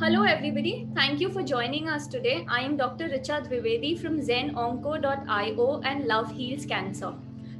[0.00, 0.88] Hello, everybody.
[0.92, 2.44] Thank you for joining us today.
[2.48, 3.08] I am Dr.
[3.08, 7.14] Richa Dwivedi from zenonco.io and Love Heals Cancer.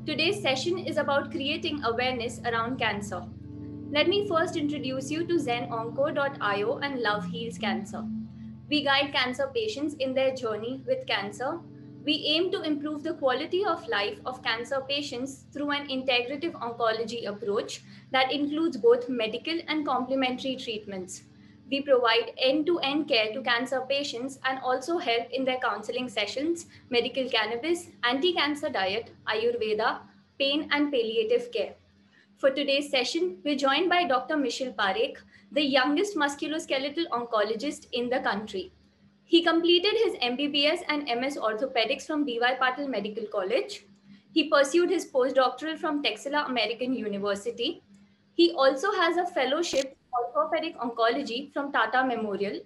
[0.04, 3.22] Today's session is about creating awareness around cancer.
[3.92, 8.04] Let me first introduce you to zenonco.io and Love Heals Cancer.
[8.68, 11.60] We guide cancer patients in their journey with cancer.
[12.04, 17.28] We aim to improve the quality of life of cancer patients through an integrative oncology
[17.28, 21.22] approach that includes both medical and complementary treatments.
[21.74, 26.08] We provide end to end care to cancer patients and also help in their counseling
[26.08, 30.02] sessions, medical cannabis, anti cancer diet, Ayurveda,
[30.38, 31.74] pain, and palliative care.
[32.36, 34.36] For today's session, we're joined by Dr.
[34.36, 35.16] Michel Parekh,
[35.50, 38.72] the youngest musculoskeletal oncologist in the country.
[39.24, 43.84] He completed his MBBS and MS orthopedics from DY Patil Medical College.
[44.30, 47.82] He pursued his postdoctoral from Texila American University.
[48.32, 52.60] He also has a fellowship orthopedic oncology from Tata Memorial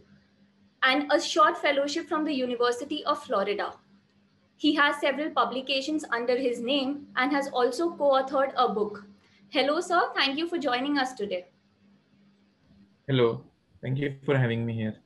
[0.83, 3.73] and a short fellowship from the University of Florida.
[4.56, 9.05] He has several publications under his name and has also co-authored a book.
[9.50, 10.00] Hello, sir.
[10.14, 11.47] Thank you for joining us today.
[13.06, 13.45] Hello.
[13.80, 14.97] Thank you for having me here.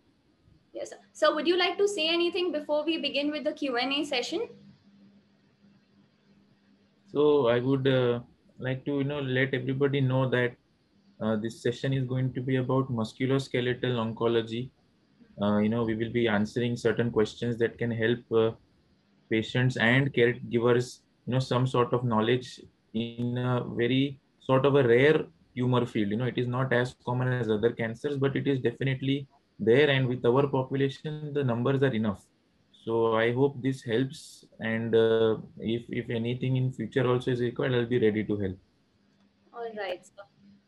[0.72, 0.97] Yes, sir.
[1.12, 4.48] So would you like to say anything before we begin with the Q&A session?
[7.12, 8.20] So I would uh,
[8.58, 10.56] like to you know let everybody know that
[11.23, 14.70] uh, this session is going to be about musculoskeletal oncology.
[15.41, 18.51] Uh, you know, we will be answering certain questions that can help uh,
[19.31, 22.61] patients and caregivers, you know, some sort of knowledge
[22.95, 25.25] in a very sort of a rare
[25.56, 26.11] tumor field.
[26.11, 29.27] You know, it is not as common as other cancers, but it is definitely
[29.59, 29.89] there.
[29.89, 32.27] And with our population, the numbers are enough.
[32.84, 34.45] So I hope this helps.
[34.61, 38.59] And uh, if, if anything in future also is required, I'll be ready to help.
[39.55, 40.05] All right.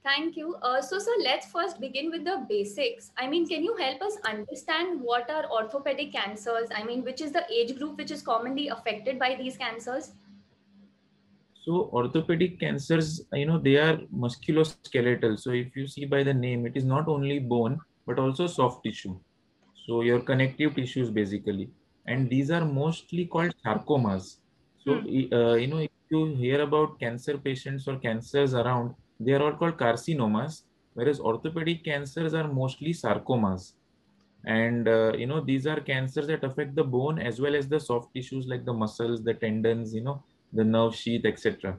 [0.05, 0.57] Thank you.
[0.61, 3.11] Uh, so, sir, let's first begin with the basics.
[3.17, 6.69] I mean, can you help us understand what are orthopedic cancers?
[6.75, 10.13] I mean, which is the age group which is commonly affected by these cancers?
[11.65, 15.41] So, orthopedic cancers, you know, they are musculoskeletal.
[15.41, 18.85] So, if you see by the name, it is not only bone, but also soft
[18.85, 19.19] tissue.
[19.87, 21.71] So, your connective tissues basically.
[22.07, 24.37] And these are mostly called sarcomas.
[24.85, 25.33] So, hmm.
[25.33, 29.53] uh, you know, if you hear about cancer patients or cancers around, they are all
[29.53, 30.63] called carcinomas,
[30.95, 33.73] whereas orthopedic cancers are mostly sarcomas.
[34.47, 37.81] And uh, you know, these are cancers that affect the bone as well as the
[37.81, 41.77] soft tissues like the muscles, the tendons, you know, the nerve sheath, etc.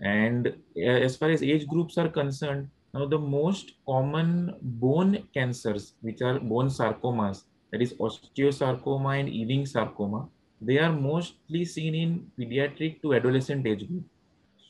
[0.00, 5.94] And uh, as far as age groups are concerned, now the most common bone cancers,
[6.00, 10.28] which are bone sarcomas, that is osteosarcoma and Ewing sarcoma,
[10.60, 14.04] they are mostly seen in pediatric to adolescent age group.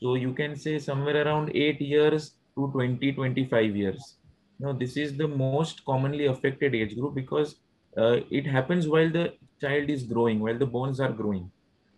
[0.02, 4.16] So you can say somewhere around 8 years to 20, 25 years.
[4.58, 7.56] Now, this is the most commonly affected age group because
[7.96, 11.50] uh, it happens while the child is growing, while the bones are growing.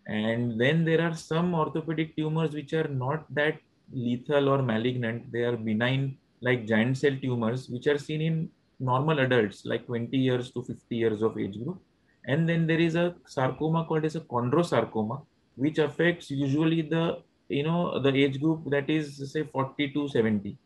[0.06, 3.58] And then there are some orthopedic tumors which are not that
[3.92, 5.30] lethal or malignant.
[5.30, 10.16] They are benign, like giant cell tumors, which are seen in normal adults, like 20
[10.16, 11.80] years to 50 years of age group.
[12.26, 15.22] And then there is a sarcoma called as a chondrosarcoma,
[15.54, 17.19] which affects usually the
[17.58, 20.58] you know the age group that is say 40 to 70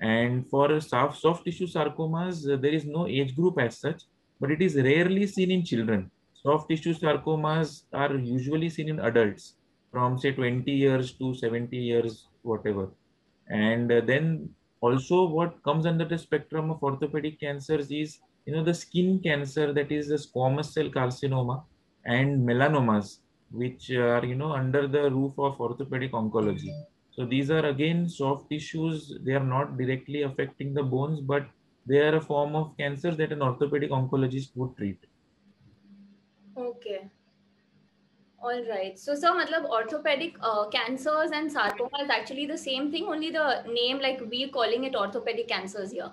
[0.00, 4.02] and for soft, soft tissue sarcomas uh, there is no age group as such
[4.40, 6.10] but it is rarely seen in children.
[6.34, 9.54] Soft tissue sarcomas are usually seen in adults
[9.92, 12.88] from say 20 years to 70 years whatever.
[13.48, 18.64] And uh, then also what comes under the spectrum of orthopedic cancers is you know
[18.64, 21.64] the skin cancer that is the squamous cell carcinoma
[22.04, 23.18] and melanomas
[23.52, 26.72] which are you know under the roof of orthopedic oncology.
[27.12, 29.18] So these are again soft tissues.
[29.22, 31.46] They are not directly affecting the bones but
[31.86, 34.98] they are a form of cancer that an orthopedic oncologist would treat.
[36.56, 37.10] Okay.
[38.42, 38.98] All right.
[38.98, 43.62] So sir matlab orthopedic uh, cancers and sarcoma is actually the same thing only the
[43.66, 46.10] name like we calling it orthopedic cancers here.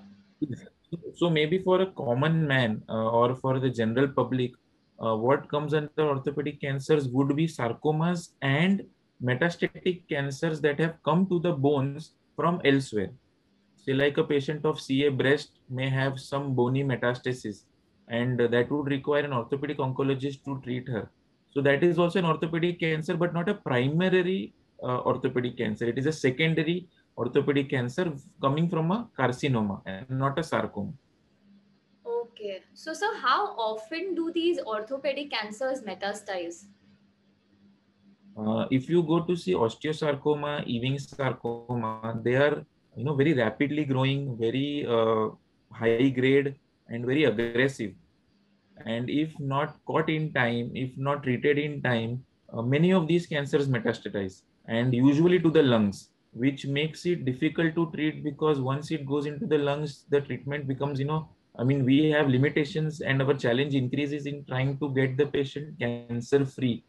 [1.16, 4.52] So maybe for a common man uh, or for the general public
[5.04, 8.84] uh, what comes under orthopedic cancers would be sarcomas and
[9.24, 13.12] metastatic cancers that have come to the bones from elsewhere.
[13.76, 17.64] Say, like a patient of CA breast may have some bony metastasis,
[18.08, 21.10] and that would require an orthopedic oncologist to treat her.
[21.52, 24.54] So, that is also an orthopedic cancer, but not a primary
[24.84, 25.86] uh, orthopedic cancer.
[25.86, 26.88] It is a secondary
[27.18, 30.94] orthopedic cancer coming from a carcinoma and not a sarcoma.
[32.40, 32.62] Okay.
[32.74, 36.68] So, sir, how often do these orthopedic cancers metastasize?
[38.38, 42.64] Uh, if you go to see osteosarcoma, Ewing sarcoma, they are
[42.96, 45.30] you know very rapidly growing, very uh,
[45.74, 46.56] high grade,
[46.88, 47.94] and very aggressive.
[48.86, 53.26] And if not caught in time, if not treated in time, uh, many of these
[53.28, 58.92] cancers metastasize and usually to the lungs, which makes it difficult to treat because once
[58.92, 61.30] it goes into the lungs, the treatment becomes, you know,
[61.60, 65.78] I mean, we have limitations and our challenge increases in trying to get the patient
[65.78, 66.86] cancer free.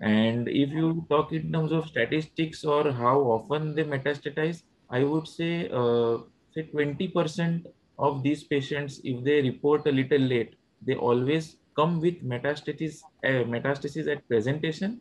[0.00, 5.28] And if you talk in terms of statistics or how often they metastasize, I would
[5.28, 6.18] say, uh,
[6.52, 7.66] say 20%
[7.98, 13.44] of these patients, if they report a little late, they always come with metastasis, uh,
[13.54, 15.00] metastasis at presentation.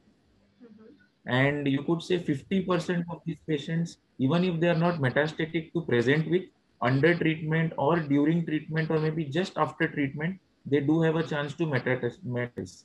[1.25, 5.81] And you could say 50% of these patients, even if they are not metastatic to
[5.81, 6.44] present with,
[6.81, 11.53] under treatment or during treatment or maybe just after treatment, they do have a chance
[11.56, 12.83] to metastasize.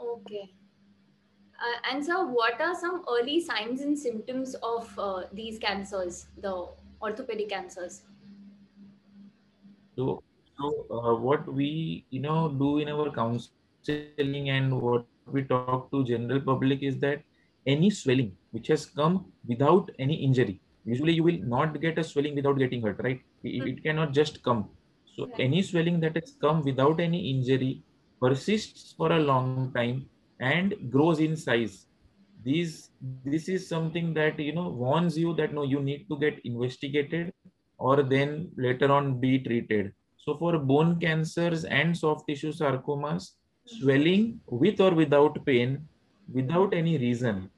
[0.00, 0.52] Okay.
[1.60, 6.68] Uh, and so what are some early signs and symptoms of uh, these cancers, the
[7.02, 8.02] orthopedic cancers?
[9.96, 10.22] So,
[10.56, 16.04] so uh, what we you know do in our counseling and what we talk to
[16.04, 17.22] general public is that
[17.66, 22.34] any swelling which has come without any injury usually you will not get a swelling
[22.34, 23.20] without getting hurt right?
[23.42, 23.82] It, it hmm.
[23.84, 24.68] cannot just come.
[25.16, 27.82] So any swelling that has come without any injury
[28.20, 30.06] persists for a long time
[30.40, 31.86] and grows in size.
[32.44, 32.90] These
[33.24, 37.32] this is something that you know warns you that no you need to get investigated
[37.78, 39.92] or then later on be treated.
[40.16, 43.32] So for bone cancers and soft tissue sarcomas
[43.68, 43.82] hmm.
[43.82, 45.86] swelling with or without pain
[46.32, 47.50] without any reason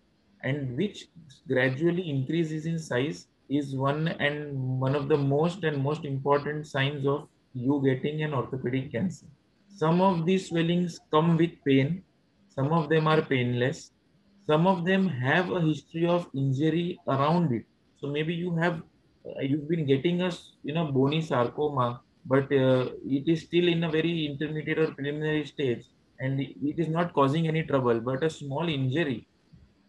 [0.43, 1.07] and which
[1.49, 7.07] gradually increases in size is one and one of the most and most important signs
[7.07, 9.27] of you getting an orthopedic cancer.
[9.69, 12.05] Some of these swellings come with pain.
[12.49, 13.93] Some of them are painless.
[14.47, 17.65] Some of them have a history of injury around it.
[18.01, 18.83] So maybe you have
[19.27, 20.31] uh, you've been getting a
[20.63, 25.45] you know bony sarcoma, but uh, it is still in a very intermediate or preliminary
[25.45, 25.85] stage,
[26.19, 28.01] and it is not causing any trouble.
[28.01, 29.27] But a small injury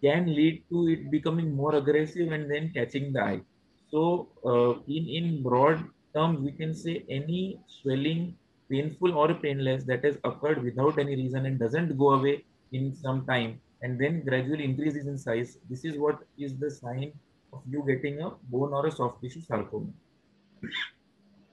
[0.04, 3.42] can lead to it becoming more aggressive and then catching the eye.
[3.90, 5.84] So uh, in, in broad
[6.16, 8.36] terms, we can say any swelling,
[8.70, 13.26] painful or painless that has occurred without any reason and doesn't go away in some
[13.26, 15.58] time and then gradually increases in size.
[15.70, 17.12] This is what is the sign
[17.52, 19.88] of you getting a bone or a soft tissue sarcoma.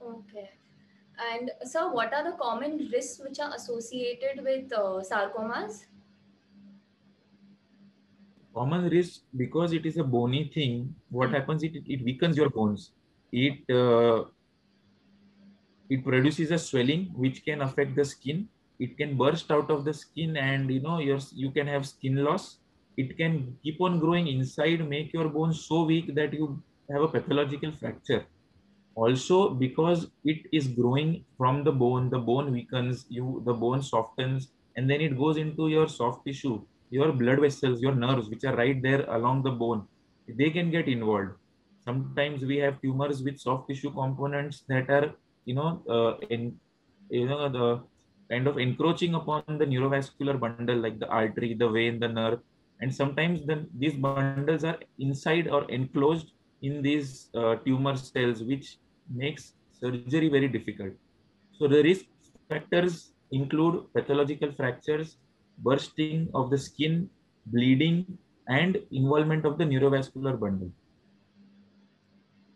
[0.03, 0.51] Okay.
[1.33, 5.87] And so what are the common risks which are associated with uh, sarcomas?
[8.59, 12.93] Common risk because it is a bony thing what happens it, it weakens your bones.
[13.33, 14.25] It uh,
[15.91, 18.49] it produces a swelling which can affect the skin.
[18.79, 22.17] It can burst out of the skin and you know your you can have skin
[22.17, 22.61] loss.
[22.97, 27.09] It can keep on growing inside make your bones so weak that you have a
[27.09, 28.27] pathological fracture.
[28.95, 34.53] Also because it is growing from the bone the bone weakens you the bone softens
[34.77, 38.57] and then it goes into your soft tissue your blood vessels, your nerves, which are
[38.57, 39.87] right there along the bone,
[40.29, 41.33] they can get involved.
[41.85, 45.13] Sometimes we have tumors with soft tissue components that are,
[45.47, 46.59] you know, uh, in,
[47.11, 47.81] you know, the
[48.31, 52.41] kind of encroaching upon the neurovascular bundle, like the artery, the vein, the nerve,
[52.81, 56.33] and sometimes then these bundles are inside or enclosed
[56.63, 58.77] in these uh, tumor cells, which
[59.13, 60.93] makes surgery very difficult.
[61.53, 62.05] So the risk
[62.49, 65.17] factors include pathological fractures,
[65.59, 67.09] bursting of the skin,
[67.47, 70.71] bleeding, and involvement of the neurovascular bundle.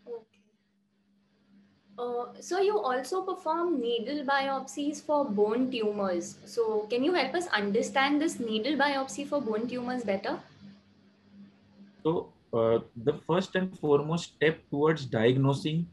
[0.06, 0.40] Okay.
[1.99, 6.38] Uh, so you also perform needle biopsies for bone tumors.
[6.47, 10.38] So can you help us understand this needle biopsy for bone tumors better?
[12.02, 15.87] So uh, the first and foremost step towards diagnosing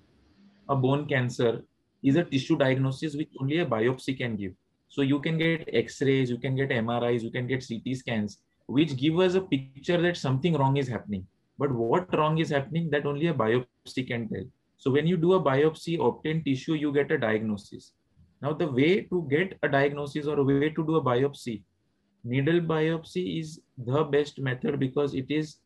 [0.68, 1.64] a bone cancer
[2.04, 4.54] is a tissue diagnosis which only a biopsy can give.
[4.90, 8.98] So you can get X-rays, you can get MRIs, you can get CT scans, which
[8.98, 11.26] give us a picture that something wrong is happening.
[11.58, 14.44] But what wrong is happening that only a biopsy can tell.
[14.78, 17.94] So when you do a biopsy, obtain tissue, you get a diagnosis.
[18.42, 21.64] Now the way to get a diagnosis or a way to do a biopsy,
[22.24, 25.58] needle biopsy is the best method because it is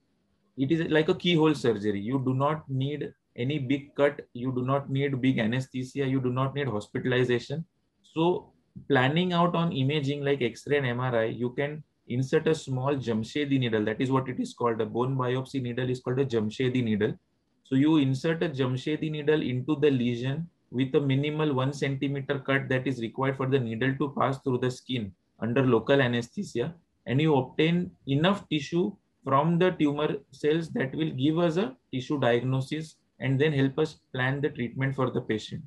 [0.58, 2.00] it is like a keyhole surgery.
[2.00, 4.22] You do not need any big cut.
[4.34, 6.06] You do not need big anesthesia.
[6.06, 7.66] You do not need hospitalization.
[8.04, 8.53] So
[8.88, 13.86] planning out on imaging like X-ray and MRI, you can insert a small Jamshidi needle.
[13.86, 14.82] That is what it is called.
[14.82, 17.18] A bone biopsy needle is called a Jamshidi needle.
[17.64, 22.68] So you insert a Jamshidi needle into the lesion with a minimal one centimeter cut
[22.70, 26.74] that is required for the needle to pass through the skin under local anesthesia.
[27.06, 32.20] And you obtain enough tissue from the tumor cells that will give us a tissue
[32.20, 35.64] diagnosis and then help us plan the treatment for the patient.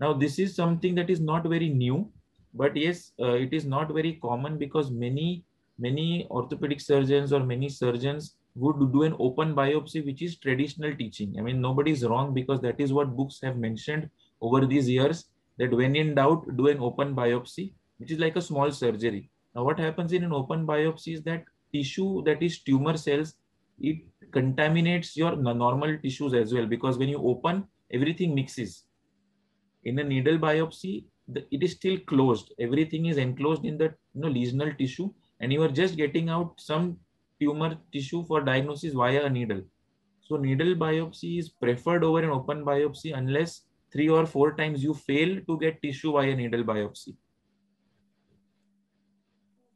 [0.00, 2.10] Now, this is something that is not very new,
[2.54, 5.44] but yes, uh, it is not very common because many,
[5.78, 11.34] many orthopedic surgeons or many surgeons would do an open biopsy, which is traditional teaching.
[11.38, 15.26] I mean, nobody is wrong because that is what books have mentioned over these years
[15.58, 19.30] that when in doubt, do an open biopsy, which is like a small surgery.
[19.54, 23.34] Now, what happens in an open biopsy is that tissue that is tumor cells,
[23.80, 23.98] it
[24.30, 28.84] contaminates your normal tissues as well because when you open, everything mixes.
[29.84, 32.52] In a needle biopsy, the, it is still closed.
[32.58, 35.10] Everything is enclosed in the you know, lesional tissue,
[35.40, 36.98] and you are just getting out some
[37.40, 39.62] tumor tissue for diagnosis via a needle.
[40.20, 43.62] So needle biopsy is preferred over an open biopsy unless
[43.92, 47.14] three or four times you fail to get tissue via needle biopsy.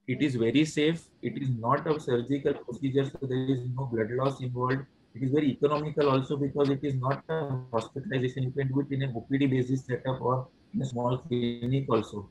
[0.07, 1.03] It is very safe.
[1.21, 4.87] It is not a surgical procedure, so there is no blood loss involved.
[5.15, 8.45] It is very economical also because it is not a hospitalization.
[8.45, 12.29] You can do it in an OPD basis setup or in a small clinic also.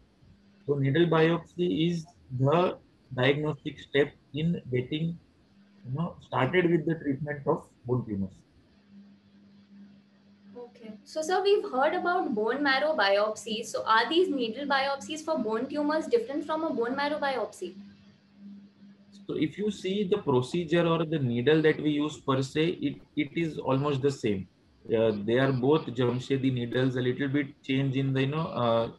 [0.66, 2.06] So needle biopsy is
[2.40, 2.78] the
[3.14, 5.18] diagnostic step in getting
[5.86, 8.34] you know started with the treatment of bone tumors.
[10.58, 10.94] Okay.
[11.04, 13.68] So, sir, we've heard about bone marrow biopsies.
[13.68, 17.76] So, are these needle biopsies for bone tumors different from a bone marrow biopsy?
[19.28, 23.02] So, if you see the procedure or the needle that we use per se, it,
[23.16, 24.48] it is almost the same.
[24.86, 28.92] Uh, they are both Jamshidi needles, a little bit change in the you know uh,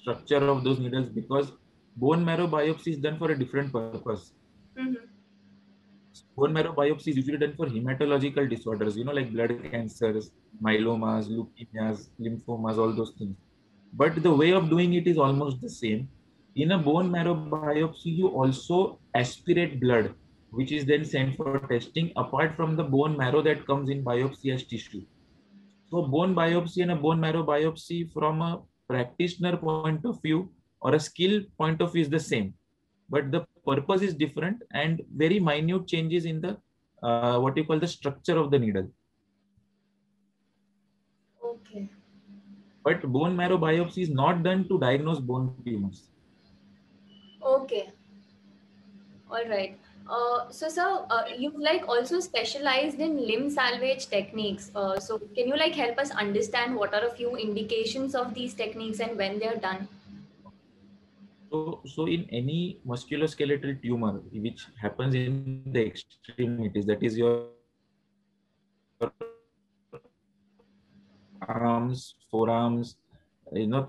[0.00, 1.52] structure of those needles because
[1.96, 4.32] bone marrow biopsy is done for a different purpose.
[4.78, 5.04] Mm-hmm
[6.36, 10.30] bone marrow biopsy is usually done for hematological disorders, you know, like blood cancers,
[10.62, 13.36] myelomas, leukemias, lymphomas, all those things.
[13.92, 16.08] But the way of doing it is almost the same.
[16.56, 20.12] In a bone marrow biopsy, you also aspirate blood,
[20.50, 24.52] which is then sent for testing apart from the bone marrow that comes in biopsy
[24.54, 25.04] as tissue.
[25.90, 30.50] So bone biopsy and a bone marrow biopsy from a practitioner point of view
[30.80, 32.54] or a skill point of view is the same
[33.08, 36.56] but the purpose is different and very minute changes in the
[37.02, 38.88] uh, what you call the structure of the needle.
[41.44, 41.90] Okay.
[42.82, 46.08] But bone marrow biopsy is not done to diagnose bone tumors.
[47.42, 47.90] Okay.
[49.30, 49.78] All right.
[50.08, 54.70] Uh, so, sir, uh, you've like also specialized in limb salvage techniques.
[54.74, 58.52] Uh, so, can you like help us understand what are a few indications of these
[58.52, 59.88] techniques and when they are done?
[61.50, 67.48] So, so in any musculoskeletal tumor which happens in the extremities, that is your
[71.48, 72.96] arms, forearms,
[73.52, 73.86] you know,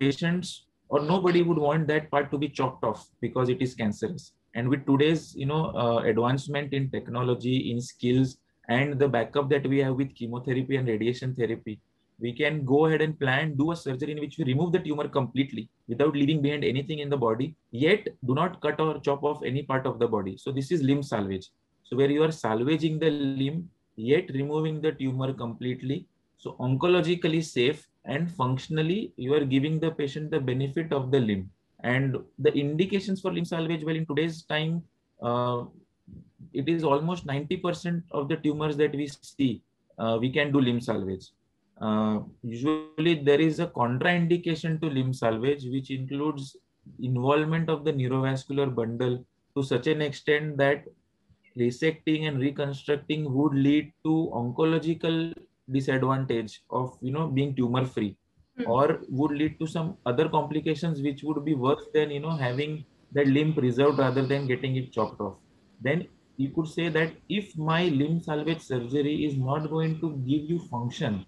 [0.00, 4.32] patients or nobody would want that part to be chopped off because it is cancerous.
[4.58, 8.38] And with today's, you know, uh, advancement in technology, in skills,
[8.68, 11.74] and the backup that we have with chemotherapy and radiation therapy,
[12.18, 15.06] we can go ahead and plan, do a surgery in which we remove the tumor
[15.18, 19.44] completely without leaving behind anything in the body, yet do not cut or chop off
[19.44, 20.36] any part of the body.
[20.36, 21.46] So this is limb salvage.
[21.84, 26.06] So where you are salvaging the limb, yet removing the tumor completely.
[26.36, 31.48] So oncologically safe and functionally, you are giving the patient the benefit of the limb.
[31.82, 34.82] And the indications for limb salvage, well, in today's time,
[35.22, 35.64] uh,
[36.52, 39.62] it is almost 90% of the tumors that we see,
[39.98, 41.30] uh, we can do limb salvage.
[41.80, 46.56] Uh, usually there is a contraindication to limb salvage, which includes
[47.00, 49.24] involvement of the neurovascular bundle
[49.56, 50.84] to such an extent that
[51.56, 55.34] resecting and reconstructing would lead to oncological
[55.70, 58.16] disadvantage of you know being tumor free
[58.58, 58.70] mm-hmm.
[58.70, 62.84] or would lead to some other complications which would be worse than you know having
[63.12, 65.36] the limb preserved rather than getting it chopped off
[65.80, 70.44] then you could say that if my limb salvage surgery is not going to give
[70.50, 71.24] you function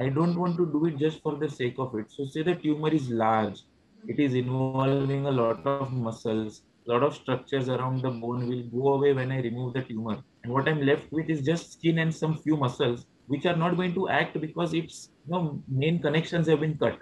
[0.00, 2.10] I don't want to do it just for the sake of it.
[2.10, 3.60] So say the tumor is large,
[4.08, 8.62] it is involving a lot of muscles, a lot of structures around the bone will
[8.62, 10.16] go away when I remove the tumor.
[10.42, 13.76] And what I'm left with is just skin and some few muscles, which are not
[13.76, 16.98] going to act because its you know, main connections have been cut.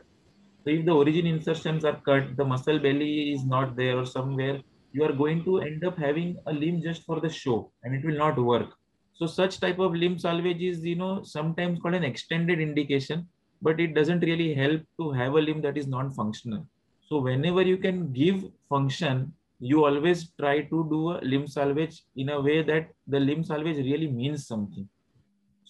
[0.65, 4.61] So if the origin insertions are cut, the muscle belly is not there or somewhere,
[4.93, 8.05] you are going to end up having a limb just for the show and it
[8.05, 8.69] will not work.
[9.15, 13.27] So such type of limb salvage is, you know, sometimes called an extended indication,
[13.63, 16.67] but it doesn't really help to have a limb that is non-functional.
[17.09, 22.29] So whenever you can give function, you always try to do a limb salvage in
[22.29, 24.87] a way that the limb salvage really means something.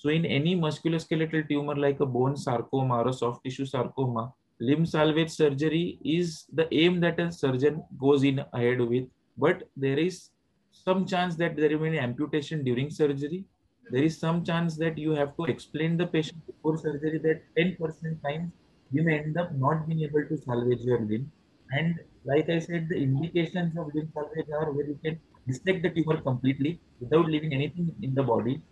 [0.00, 4.86] So in any musculoskeletal tumor like a bone sarcoma or a soft tissue sarcoma, limb
[4.86, 9.06] salvage surgery is the aim that a surgeon goes in ahead with.
[9.36, 10.30] But there is
[10.70, 13.44] some chance that there will be amputation during surgery.
[13.90, 18.22] There is some chance that you have to explain the patient before surgery that 10%
[18.22, 18.52] time
[18.92, 21.30] you may end up not being able to salvage your limb.
[21.72, 25.90] And like I said, the indications of limb salvage are where you can dissect the
[25.90, 28.62] tumor completely without leaving anything in the body,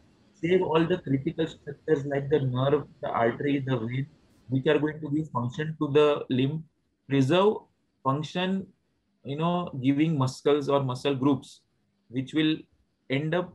[0.41, 4.07] save all the critical structures like the nerve, the artery, the vein,
[4.49, 6.65] which are going to give function to the limb,
[7.09, 7.55] preserve
[8.05, 8.67] function,
[9.25, 11.61] you know, giving muscles or muscle groups,
[12.09, 12.57] which will
[13.11, 13.53] end up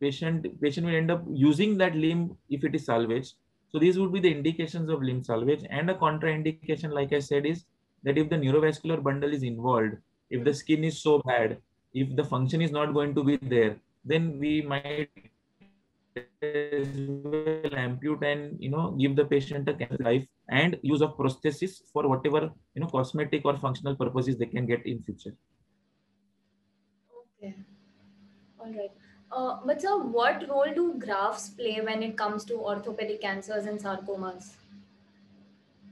[0.00, 3.34] patient patient will end up using that limb if it is salvaged.
[3.70, 7.46] So these would be the indications of limb salvage and a contraindication, like I said,
[7.46, 7.64] is
[8.02, 9.96] that if the neurovascular bundle is involved,
[10.30, 11.58] if the skin is so bad,
[11.92, 15.08] if the function is not going to be there, then we might
[16.42, 22.06] will ampute and you know give the patient a life and use of prosthesis for
[22.08, 25.34] whatever you know cosmetic or functional purposes they can get in future.
[27.38, 27.54] Okay,
[28.58, 28.92] all right.
[29.32, 33.80] Uh, but sir, what role do grafts play when it comes to orthopedic cancers and
[33.80, 34.52] sarcomas?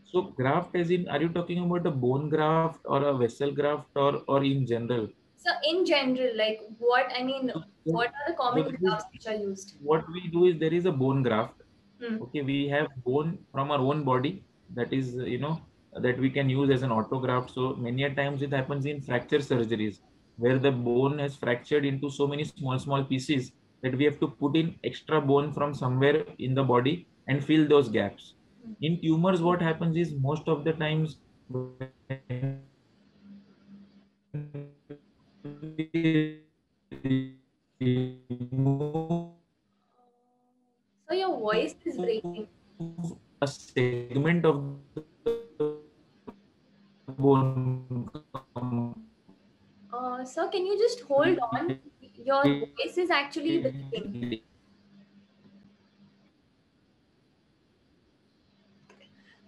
[0.05, 3.89] So graft as in, are you talking about a bone graft or a vessel graft
[3.97, 5.09] or, or in general?
[5.45, 7.53] So in general, like what, I mean,
[7.85, 9.75] what are the common what grafts which are used?
[9.83, 11.55] What we do is there is a bone graft.
[12.01, 12.23] Hmm.
[12.23, 14.45] Okay, we have bone from our own body
[14.75, 15.61] that is, you know,
[15.95, 17.51] that we can use as an autograft.
[17.51, 19.99] So many a times it happens in fracture surgeries
[20.37, 23.51] where the bone has fractured into so many small, small pieces
[23.83, 27.67] that we have to put in extra bone from somewhere in the body and fill
[27.67, 28.35] those gaps.
[28.65, 28.73] Hmm.
[28.81, 31.17] In tumors, what happens is most of the times
[35.43, 35.51] so
[41.11, 42.47] your voice is breaking.
[43.41, 45.05] A segment of the
[47.19, 48.19] bone.
[49.93, 51.77] Uh, sir, can you just hold on?
[52.25, 54.43] Your voice is actually breaking.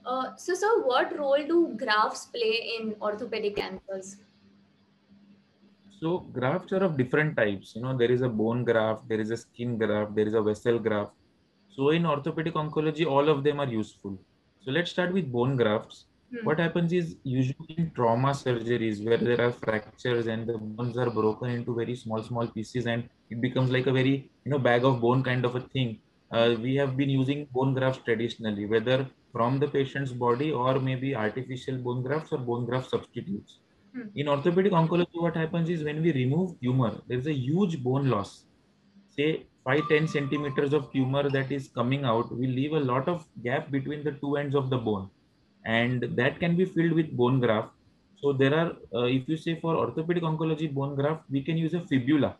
[0.05, 4.17] Uh, so, sir, what role do grafts play in orthopedic cancers?
[6.01, 7.75] So grafts are of different types.
[7.75, 10.43] You know, there is a bone graft, there is a skin graft, there is a
[10.43, 11.13] vessel graft.
[11.71, 14.19] So in orthopedic oncology, all of them are useful.
[14.65, 16.05] So let's start with bone grafts.
[16.31, 16.45] Hmm.
[16.45, 21.11] What happens is usually in trauma surgeries where there are fractures and the bones are
[21.11, 24.85] broken into very small, small pieces and it becomes like a very, you know, bag
[24.85, 25.99] of bone kind of a thing.
[26.31, 31.15] Uh, we have been using bone grafts traditionally, whether from the patient's body or maybe
[31.15, 33.59] artificial bone grafts or bone graft substitutes.
[33.95, 34.09] Hmm.
[34.17, 38.09] In orthopedic oncology, what happens is when we remove tumor, there is a huge bone
[38.11, 38.45] loss.
[39.11, 43.27] Say 5 10 centimeters of tumor that is coming out will leave a lot of
[43.43, 45.11] gap between the two ends of the bone,
[45.65, 47.71] and that can be filled with bone graft.
[48.17, 51.75] So there are, uh, if you say for orthopedic oncology bone graft, we can use
[51.75, 52.37] a fibula.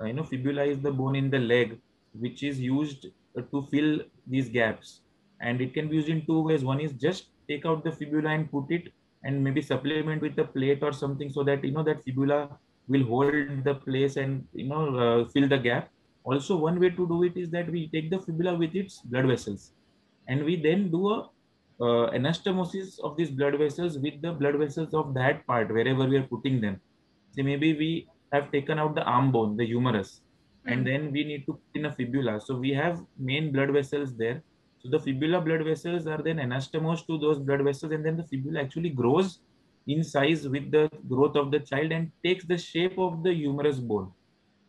[0.00, 1.78] Uh, you know, fibula is the bone in the leg
[2.14, 5.00] which is used uh, to fill these gaps,
[5.40, 6.64] and it can be used in two ways.
[6.64, 8.92] One is just take out the fibula and put it
[9.24, 12.48] and maybe supplement with a plate or something so that you know that fibula
[12.88, 15.90] will hold the place and you know uh, fill the gap
[16.24, 19.26] also one way to do it is that we take the fibula with its blood
[19.26, 19.72] vessels
[20.28, 21.20] and we then do a
[21.80, 26.16] uh, anastomosis of these blood vessels with the blood vessels of that part wherever we
[26.16, 26.80] are putting them
[27.34, 30.20] so maybe we have taken out the arm bone the humerus
[30.66, 30.72] mm.
[30.72, 30.86] and hmm.
[30.86, 34.42] then we need to put in a fibula so we have main blood vessels there
[34.82, 38.24] so the fibula blood vessels are then anastomosed to those blood vessels, and then the
[38.24, 39.38] fibula actually grows
[39.86, 43.78] in size with the growth of the child and takes the shape of the humerus
[43.78, 44.10] bone.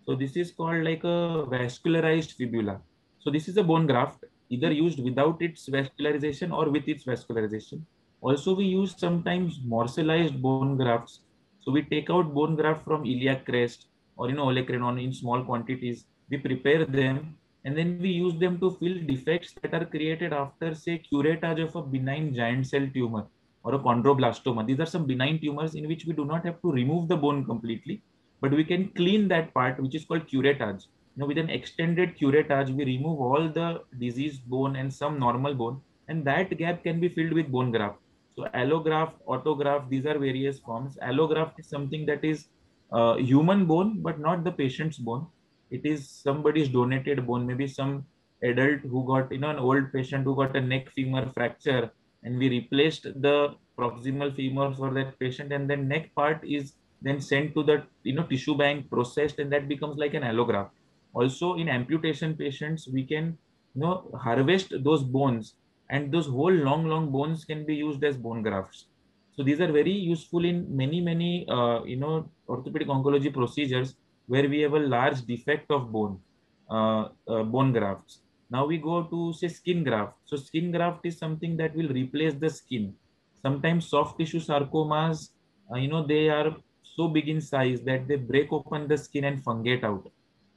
[0.06, 2.80] So this is called like a vascularized fibula.
[3.20, 7.82] So this is a bone graft, either used without its vascularization or with its vascularization.
[8.22, 11.22] Also, we use sometimes morselized bone grafts.
[11.62, 15.44] So we take out bone graft from iliac crest or you know olecranon in small
[15.44, 16.06] quantities.
[16.30, 20.76] We prepare them and then we use them to fill defects that are created after
[20.76, 23.26] say curettage of a benign giant cell tumor
[23.64, 24.66] or a chondroblastoma.
[24.68, 27.46] These are some benign tumors in which we do not have to remove the bone
[27.46, 28.02] completely
[28.42, 30.88] but we can clean that part which is called curettage.
[31.16, 35.80] Know with an extended curettage we remove all the diseased bone and some normal bone
[36.10, 38.00] and that gap can be filled with bone graft.
[38.36, 40.98] So allograft autograft these are various forms.
[41.02, 42.48] Allograft is something that is
[42.92, 45.28] uh, human bone but not the patient's bone
[45.78, 47.46] it is somebody's donated bone.
[47.48, 48.06] Maybe some
[48.44, 51.92] adult who got you know an old patient who got a neck femur fracture
[52.24, 57.20] and we replaced the proximal femur for that patient and then neck part is then
[57.20, 60.72] sent to the you know tissue bank processed and that becomes like an allograft.
[61.14, 63.38] Also in amputation patients we can
[63.74, 63.96] you know
[64.28, 65.56] harvest those bones
[65.90, 68.86] and those whole long long bones can be used as bone grafts.
[69.36, 73.96] So these are very useful in many many uh, you know orthopedic oncology procedures
[74.28, 76.20] where we have a large defect of bone,
[76.70, 78.22] uh, uh, bone grafts.
[78.50, 80.14] Now we go to say skin graft.
[80.26, 82.96] So skin graft is something that will replace the skin.
[83.46, 85.30] sometimes soft tissue sarcomas,
[85.72, 89.26] uh, you know, they are so big in size that they break open the skin
[89.26, 90.10] and fungate out.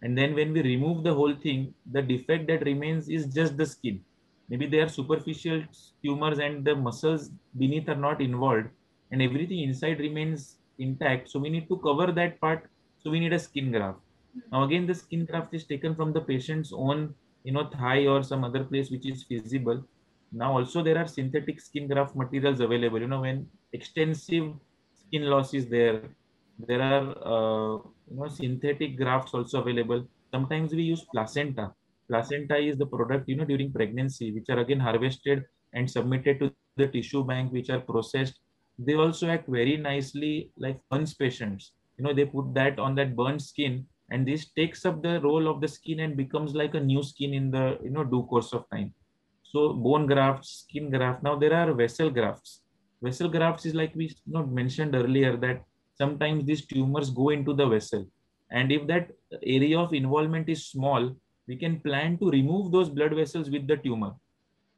[0.03, 3.67] And then when we remove the whole thing, the defect that remains is just the
[3.67, 4.05] skin.
[4.49, 5.63] Maybe they are superficial
[6.05, 8.69] tumors and the muscles beneath are not involved
[9.11, 11.29] and everything inside remains intact.
[11.31, 12.71] So we need to cover that part.
[13.07, 14.01] So we need a skin graft.
[14.51, 17.15] Now again, the skin graft is taken from the patient's own,
[17.45, 19.85] you know, thigh or some other place which is feasible.
[20.33, 23.01] Now also there are synthetic skin graft materials available.
[23.01, 24.53] You know, when extensive
[24.93, 26.03] skin loss is there,
[26.59, 27.75] there are uh,
[28.11, 30.05] you know synthetic grafts also available.
[30.33, 31.73] Sometimes we use placenta.
[32.09, 36.53] Placenta is the product you know during pregnancy, which are again harvested and submitted to
[36.75, 38.41] the tissue bank, which are processed.
[38.81, 41.71] They also act very nicely like burns patients.
[41.99, 45.49] You know, they put that on that burnt skin and this takes up the role
[45.49, 48.53] of the skin and becomes like a new skin in the you know due course
[48.53, 48.95] of time.
[49.43, 52.63] So bone grafts skin graft now there are vessel grafts.
[53.03, 55.63] Vessel grafts is like we you know, mentioned earlier that
[55.95, 58.07] sometimes these tumors go into the vessel.
[58.51, 59.11] And if that
[59.43, 61.15] area of involvement is small
[61.49, 64.13] we can plan to remove those blood vessels with the tumor.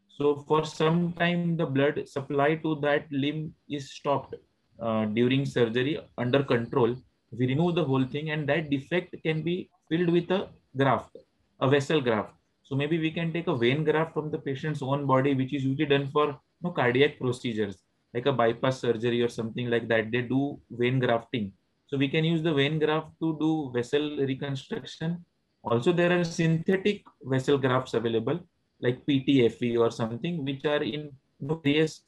[0.09, 4.35] So for some time the blood supply to that limb is stopped
[4.81, 6.97] uh, during surgery under control
[7.31, 11.17] we remove the whole thing and that defect can be filled with a graft,
[11.61, 12.33] a vessel graft.
[12.62, 15.64] So maybe we can take a vein graft from the patient's own body, which is
[15.64, 17.79] usually done for you know, cardiac procedures,
[18.12, 20.11] like a bypass surgery or something like that.
[20.11, 21.53] They do vein grafting.
[21.87, 25.25] So we can use the vein graft to do vessel reconstruction.
[25.64, 28.41] Also, there are synthetic vessel grafts available,
[28.81, 31.11] like PTFE or something, which are in
[31.41, 32.03] various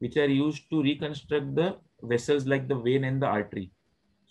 [0.00, 3.70] which are used to reconstruct the vessels like the vein and the artery.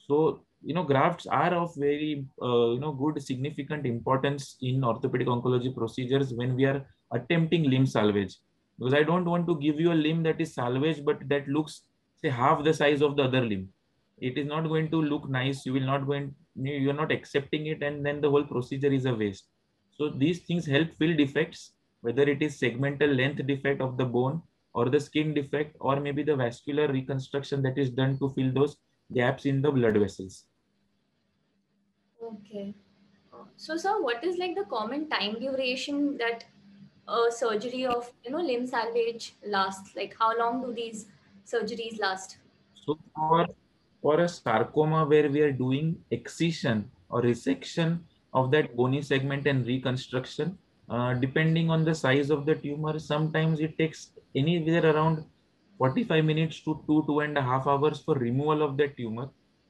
[0.07, 5.27] So, you know, grafts are of very, uh, you know, good significant importance in orthopedic
[5.27, 8.35] oncology procedures when we are attempting limb salvage.
[8.77, 11.81] Because I don't want to give you a limb that is salvage, but that looks,
[12.21, 13.69] say, half the size of the other limb.
[14.19, 15.65] It is not going to look nice.
[15.65, 19.05] You will not going, you are not accepting it, and then the whole procedure is
[19.05, 19.45] a waste.
[19.91, 24.41] So these things help fill defects, whether it is segmental length defect of the bone
[24.77, 28.77] or the skin defect or maybe the vascular reconstruction that is done to fill those
[29.13, 30.45] gaps in the blood vessels.
[32.23, 32.75] Okay.
[33.55, 36.45] So, sir, what is like the common time duration that
[37.07, 39.95] a surgery of you know limb salvage lasts?
[39.95, 41.07] Like, how long do these
[41.45, 42.37] surgeries last?
[42.75, 43.47] So, for
[44.01, 47.99] for a sarcoma where we are doing excision or resection
[48.33, 50.59] of that bony segment and reconstruction,
[50.89, 54.11] uh, depending on the size of the tumor, sometimes it takes
[54.41, 55.25] anywhere around
[55.77, 59.29] 45 minutes to two, two and a half hours for removal of the tumor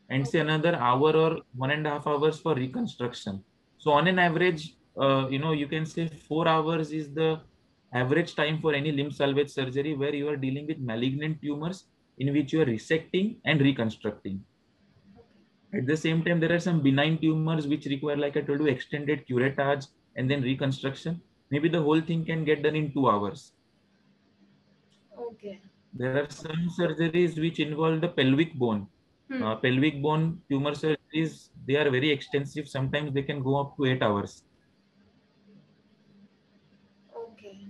[0.10, 3.44] and say another hour or one and a half hours for reconstruction.
[3.78, 7.42] So on an average, uh, you know, you can say four hours is the
[7.94, 11.86] average time for any limb salvage surgery where you are dealing with malignant tumors
[12.18, 14.44] in which you are resecting and reconstructing.
[15.74, 18.68] At the same time, there are some benign tumors which require, like I told you,
[18.68, 21.22] extended curettage and then reconstruction.
[21.52, 23.54] Maybe the whole thing can get done in two hours.
[25.20, 25.60] Okay.
[25.94, 28.88] There are some surgeries which involve the pelvic bone.
[29.30, 29.44] Hmm.
[29.44, 32.68] Uh, pelvic bone tumor surgeries, they are very extensive.
[32.68, 34.44] Sometimes they can go up to eight hours.
[37.16, 37.68] Okay.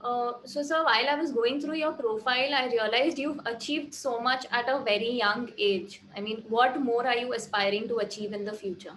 [0.00, 4.20] Uh, so, sir, while I was going through your profile, I realized you've achieved so
[4.20, 6.02] much at a very young age.
[6.16, 8.94] I mean, what more are you aspiring to achieve in the future?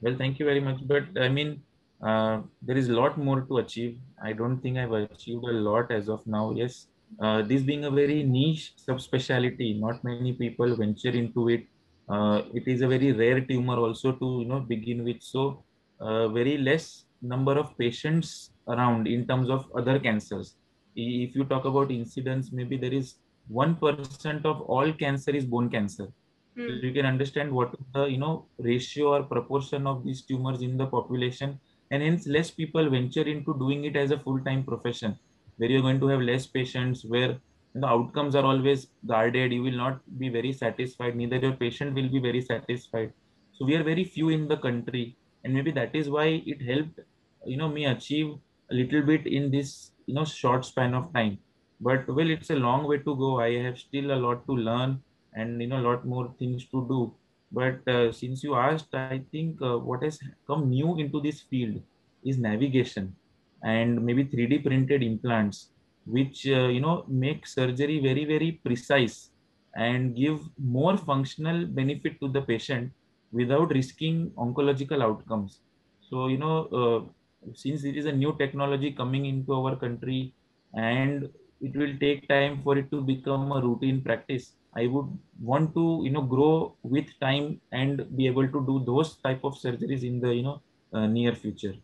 [0.00, 0.86] Well, thank you very much.
[0.86, 1.62] But I mean,
[2.02, 3.98] uh, there is a lot more to achieve.
[4.22, 6.52] I don't think I've achieved a lot as of now.
[6.52, 6.86] Yes,
[7.18, 11.66] uh, this being a very niche subspecialty, not many people venture into it.
[12.08, 15.22] Uh, it is a very rare tumor also to you know begin with.
[15.22, 15.64] So
[16.00, 20.56] uh, very less number of patients around in terms of other cancers.
[20.96, 23.16] If you talk about incidence, maybe there is
[23.48, 26.08] one percent of all cancer is bone cancer.
[26.56, 26.84] So hmm.
[26.84, 30.86] you can understand what the you know ratio or proportion of these tumors in the
[30.86, 31.58] population
[31.90, 35.18] and hence less people venture into doing it as a full-time profession
[35.56, 37.40] where you're going to have less patients where
[37.74, 39.52] the outcomes are always guarded.
[39.52, 41.16] You will not be very satisfied.
[41.16, 43.12] Neither your patient will be very satisfied.
[43.52, 45.16] So we are very few in the country.
[45.44, 47.00] And maybe that is why it helped
[47.46, 48.34] you know me achieve
[48.70, 51.38] a little bit in this you know short span of time.
[51.80, 53.40] But well it's a long way to go.
[53.40, 56.86] I have still a lot to learn and you know a lot more things to
[56.88, 57.16] do
[57.52, 61.82] but uh, since you asked, I think uh, what has come new into this field
[62.24, 63.14] is navigation
[63.62, 65.70] and maybe 3D printed implants,
[66.06, 69.30] which uh, you know make surgery very very precise
[69.74, 72.92] and give more functional benefit to the patient
[73.32, 75.60] without risking oncological outcomes.
[76.08, 80.34] So you know, uh, since it is a new technology coming into our country,
[80.74, 81.28] and
[81.60, 84.54] it will take time for it to become a routine practice.
[84.74, 85.06] I would
[85.40, 89.54] want to you know grow with time and be able to do those type of
[89.54, 91.74] surgeries in the you know uh, near future.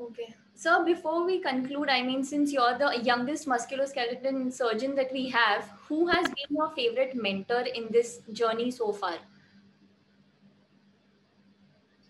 [0.00, 0.34] Okay.
[0.56, 5.70] So before we conclude i mean since you're the youngest musculoskeletal surgeon that we have
[5.88, 9.18] who has been your favorite mentor in this journey so far?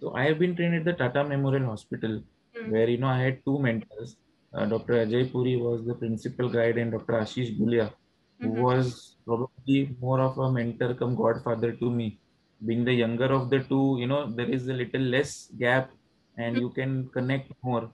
[0.00, 2.22] So i have been trained at the tata memorial hospital
[2.56, 2.70] mm.
[2.70, 4.16] where you know i had two mentors
[4.56, 4.94] uh, Dr.
[5.04, 7.14] Ajay Puri was the principal guide and Dr.
[7.14, 7.92] Ashish Gulia,
[8.40, 8.62] who mm-hmm.
[8.62, 12.18] was probably more of a mentor come godfather to me.
[12.64, 15.90] Being the younger of the two, you know, there is a little less gap
[16.38, 17.90] and you can connect more.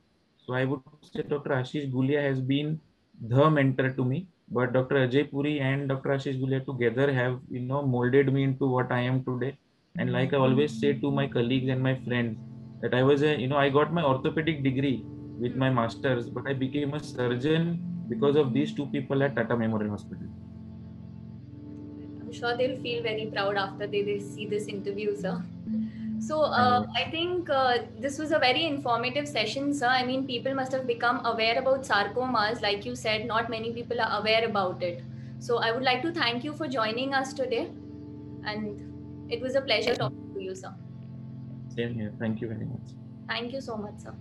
[0.47, 1.51] So I would say Dr.
[1.51, 2.81] Ashish Gulia has been
[3.21, 4.27] the mentor to me.
[4.53, 5.07] But Dr.
[5.07, 6.11] Ajay Puri and Dr.
[6.11, 9.57] Ashish Gulia together have, you know, molded me into what I am today.
[9.99, 12.37] And like I always say to my colleagues and my friends,
[12.83, 15.05] that I was a, you know, I got my orthopedic degree
[15.41, 19.57] with my masters, but I became a surgeon because of these two people at Tata
[19.57, 20.27] Memorial Hospital.
[22.21, 25.43] I'm sure they'll feel very proud after they, they see this interview, sir.
[26.21, 29.87] So uh, I think uh, this was a very informative session, sir.
[29.87, 32.61] I mean, people must have become aware about sarcomas.
[32.61, 35.03] Like you said, not many people are aware about it.
[35.39, 37.71] So I would like to thank you for joining us today.
[38.45, 40.75] And it was a pleasure talking to you, sir.
[41.75, 42.13] Same here.
[42.19, 42.95] Thank you very much.
[43.27, 44.15] Thank you so much, sir.